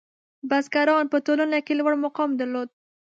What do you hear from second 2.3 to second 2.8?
درلود.